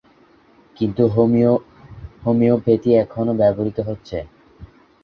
[0.75, 1.03] কিন্তু
[2.23, 4.17] হোমিওপ্যাথি এখনো ব্যবহৃত হচ্ছে।